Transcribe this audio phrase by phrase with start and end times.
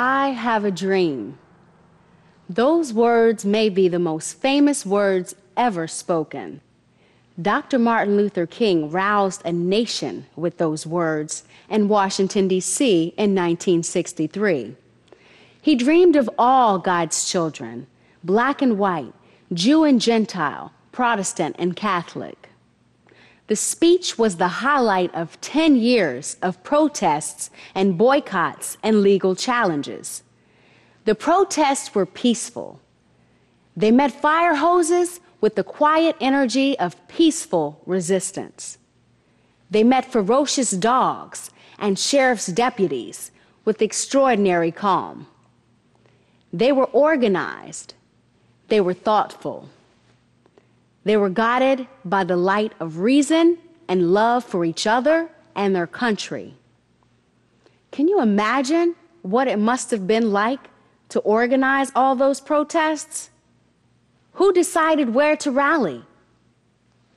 [0.00, 1.40] I have a dream.
[2.48, 6.60] Those words may be the most famous words ever spoken.
[7.42, 7.80] Dr.
[7.80, 13.12] Martin Luther King roused a nation with those words in Washington, D.C.
[13.16, 14.76] in 1963.
[15.60, 17.88] He dreamed of all God's children,
[18.22, 19.14] black and white,
[19.52, 22.37] Jew and Gentile, Protestant and Catholic.
[23.48, 30.22] The speech was the highlight of 10 years of protests and boycotts and legal challenges.
[31.06, 32.80] The protests were peaceful.
[33.74, 38.76] They met fire hoses with the quiet energy of peaceful resistance.
[39.70, 43.30] They met ferocious dogs and sheriff's deputies
[43.64, 45.26] with extraordinary calm.
[46.52, 47.94] They were organized.
[48.68, 49.70] They were thoughtful.
[51.08, 53.56] They were guided by the light of reason
[53.88, 56.56] and love for each other and their country.
[57.90, 60.68] Can you imagine what it must have been like
[61.08, 63.30] to organize all those protests?
[64.32, 66.04] Who decided where to rally?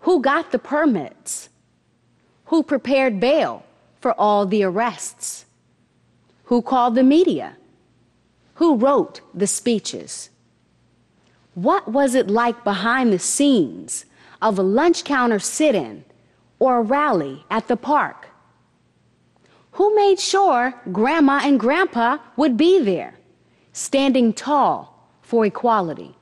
[0.00, 1.48] Who got the permits?
[2.50, 3.64] Who prepared bail
[4.02, 5.46] for all the arrests?
[6.50, 7.56] Who called the media?
[8.56, 10.28] Who wrote the speeches?
[11.58, 14.04] What was it like behind the scenes
[14.40, 16.04] of a lunch counter sit in
[16.60, 18.28] or a rally at the park?
[19.72, 23.14] Who made sure grandma and grandpa would be there,
[23.72, 26.14] standing tall for equality?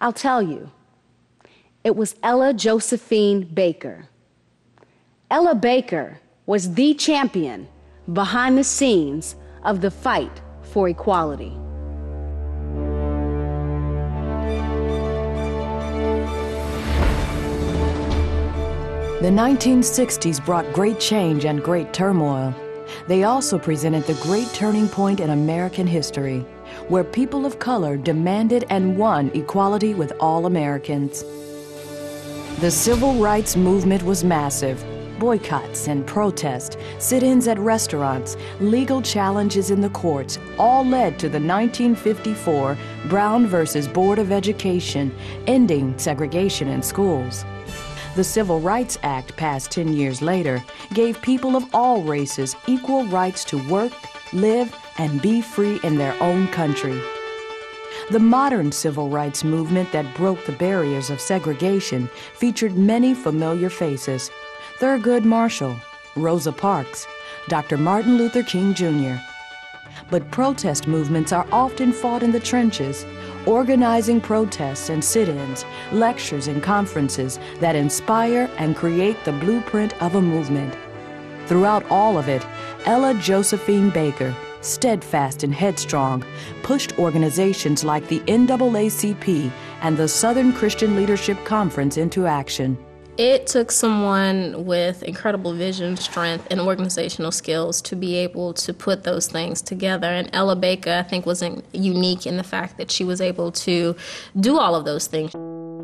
[0.00, 0.72] I'll tell you.
[1.84, 4.08] It was Ella Josephine Baker.
[5.30, 7.68] Ella Baker was the champion
[8.12, 11.56] behind the scenes of the fight for equality.
[19.20, 22.54] The 1960s brought great change and great turmoil.
[23.06, 26.38] They also presented the great turning point in American history
[26.88, 31.22] where people of color demanded and won equality with all Americans.
[32.60, 34.82] The civil rights movement was massive.
[35.18, 41.28] Boycotts and protests, sit ins at restaurants, legal challenges in the courts all led to
[41.28, 42.78] the 1954
[43.10, 45.14] Brown versus Board of Education,
[45.46, 47.44] ending segregation in schools.
[48.20, 53.46] The Civil Rights Act, passed 10 years later, gave people of all races equal rights
[53.46, 53.94] to work,
[54.34, 57.00] live, and be free in their own country.
[58.10, 64.30] The modern civil rights movement that broke the barriers of segregation featured many familiar faces
[64.80, 65.76] Thurgood Marshall,
[66.14, 67.06] Rosa Parks,
[67.48, 67.78] Dr.
[67.78, 69.14] Martin Luther King Jr.
[70.10, 73.06] But protest movements are often fought in the trenches,
[73.46, 80.14] organizing protests and sit ins, lectures and conferences that inspire and create the blueprint of
[80.14, 80.74] a movement.
[81.46, 82.46] Throughout all of it,
[82.86, 86.24] Ella Josephine Baker, steadfast and headstrong,
[86.62, 89.50] pushed organizations like the NAACP
[89.82, 92.78] and the Southern Christian Leadership Conference into action.
[93.18, 99.04] It took someone with incredible vision, strength, and organizational skills to be able to put
[99.04, 100.06] those things together.
[100.06, 103.94] And Ella Baker, I think, was unique in the fact that she was able to
[104.38, 105.34] do all of those things.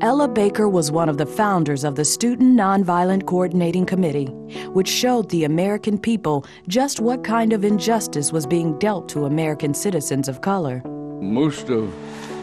[0.00, 4.26] Ella Baker was one of the founders of the Student Nonviolent Coordinating Committee,
[4.72, 9.72] which showed the American people just what kind of injustice was being dealt to American
[9.72, 10.82] citizens of color.
[11.20, 11.92] Most of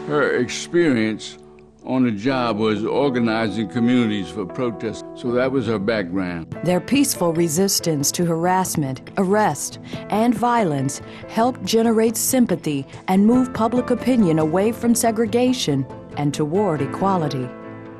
[0.08, 1.38] her experience
[1.84, 6.56] on the job was organizing communities for protest, so that was her background.
[6.64, 9.78] Their peaceful resistance to harassment, arrest,
[10.10, 17.48] and violence helped generate sympathy and move public opinion away from segregation and toward equality.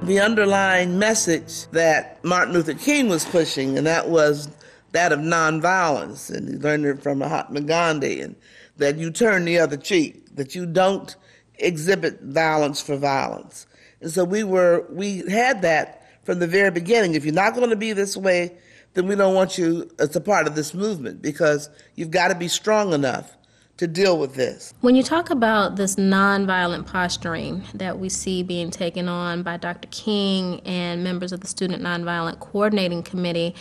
[0.02, 4.48] The underlying message that Martin Luther King was pushing, and that was
[4.92, 8.36] that of nonviolence, and he learned it from Mahatma Gandhi, and
[8.76, 11.16] that you turn the other cheek, that you don't
[11.58, 13.66] exhibit violence for violence.
[14.02, 17.14] And so we were, we had that from the very beginning.
[17.14, 18.56] If you're not going to be this way,
[18.94, 22.34] then we don't want you as a part of this movement because you've got to
[22.34, 23.36] be strong enough
[23.78, 24.74] to deal with this.
[24.80, 29.88] When you talk about this nonviolent posturing that we see being taken on by Dr.
[29.90, 33.54] King and members of the Student Nonviolent Coordinating Committee,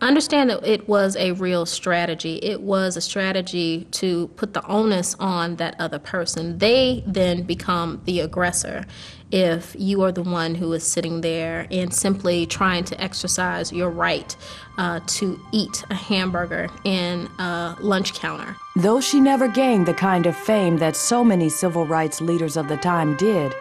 [0.00, 2.36] understand that it was a real strategy.
[2.36, 6.58] It was a strategy to put the onus on that other person.
[6.58, 8.84] They then become the aggressor
[9.32, 13.90] if you are the one who is sitting there and simply trying to exercise your
[13.90, 14.36] right
[14.78, 18.56] uh, to eat a hamburger in a lunch counter.
[18.76, 22.68] Though she never gained the kind of fame that so many civil rights leaders of
[22.68, 23.54] the time did,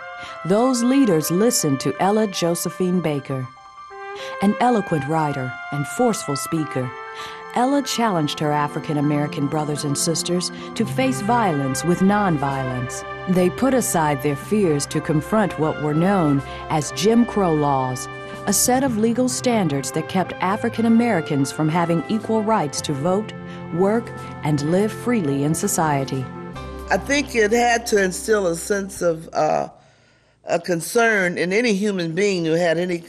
[0.45, 3.47] those leaders listened to Ella Josephine Baker.
[4.41, 6.89] An eloquent writer and forceful speaker,
[7.55, 13.03] Ella challenged her African American brothers and sisters to face violence with nonviolence.
[13.33, 18.09] They put aside their fears to confront what were known as Jim Crow laws,
[18.45, 23.31] a set of legal standards that kept African Americans from having equal rights to vote,
[23.73, 24.11] work,
[24.43, 26.25] and live freely in society.
[26.91, 29.69] I think it had to instill a sense of uh,
[30.43, 33.03] a concern in any human being who had any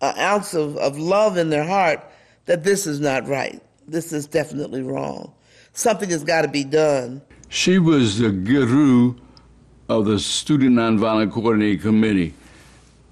[0.00, 2.04] uh, ounce of, of love in their heart
[2.46, 3.60] that this is not right.
[3.86, 5.32] This is definitely wrong.
[5.72, 7.22] Something has got to be done.
[7.48, 9.14] She was the guru
[9.88, 12.34] of the Student Nonviolent Coordinating Committee,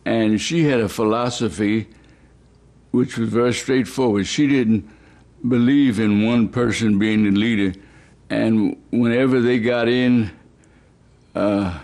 [0.05, 1.89] and she had a philosophy
[2.93, 4.27] which was very straightforward.
[4.27, 4.89] She didn't
[5.49, 7.79] believe in one person being the leader,
[8.31, 10.31] and whenever they got in
[11.35, 11.79] uh,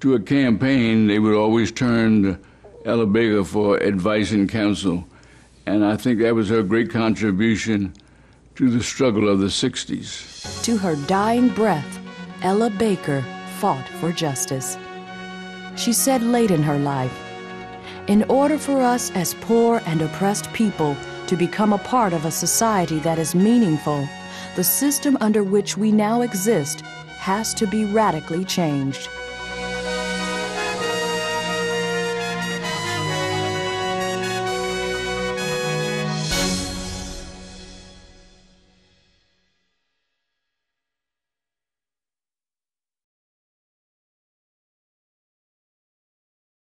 [0.00, 2.38] to a campaign, they would always turn to
[2.84, 5.06] Ella Baker for advice and counsel.
[5.66, 7.94] And I think that was her great contribution
[8.56, 10.62] to the struggle of the 60s.
[10.64, 11.98] To her dying breath,
[12.42, 13.24] Ella Baker
[13.58, 14.76] fought for justice.
[15.76, 17.18] She said late in her life,
[18.06, 20.96] in order for us as poor and oppressed people
[21.26, 24.06] to become a part of a society that is meaningful,
[24.56, 26.82] the system under which we now exist
[27.18, 29.08] has to be radically changed.